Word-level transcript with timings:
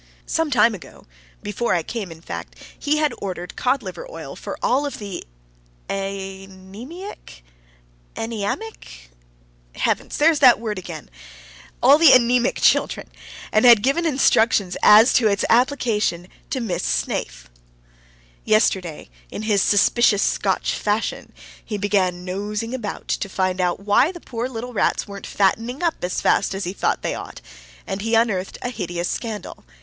Some 0.25 0.49
time 0.49 0.73
ago 0.73 1.05
before 1.43 1.75
I 1.75 1.83
came, 1.83 2.11
in 2.11 2.21
fact 2.23 2.55
he 2.79 2.97
had 2.97 3.13
ordered 3.21 3.55
cod 3.55 3.83
liver 3.83 4.09
oil 4.09 4.35
for 4.35 4.57
all 4.63 4.87
of 4.87 4.97
the 4.97 5.23
{aenemic} 5.91 7.43
Heavens! 9.75 10.17
there's 10.17 10.39
that 10.39 10.59
word 10.59 10.79
again! 10.79 11.11
{aneamic} 11.83 12.59
children, 12.59 13.11
and 13.51 13.63
had 13.63 13.83
given 13.83 14.07
instructions 14.07 14.75
as 14.81 15.13
to 15.13 15.27
its 15.27 15.45
application 15.51 16.27
to 16.49 16.59
Miss 16.59 16.81
Snaith. 16.81 17.47
Yesterday, 18.43 19.11
in 19.29 19.43
his 19.43 19.61
suspicious 19.61 20.23
Scotch 20.23 20.73
fashion, 20.73 21.31
he 21.63 21.77
began 21.77 22.25
nosing 22.25 22.73
about 22.73 23.07
to 23.07 23.29
find 23.29 23.61
out 23.61 23.81
why 23.81 24.11
the 24.11 24.19
poor 24.19 24.49
little 24.49 24.73
rats 24.73 25.07
weren't 25.07 25.27
fattening 25.27 25.83
up 25.83 26.03
as 26.03 26.21
fast 26.21 26.55
as 26.55 26.63
he 26.63 26.73
thought 26.73 27.03
they 27.03 27.13
ought, 27.13 27.39
and 27.85 28.01
he 28.01 28.15
unearthed 28.15 28.57
a 28.63 28.69
hideous 28.71 29.07
scandal. 29.07 29.63